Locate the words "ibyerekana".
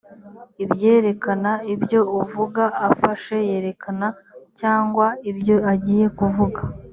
0.63-1.51